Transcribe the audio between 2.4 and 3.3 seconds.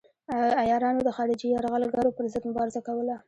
مبارزه کوله.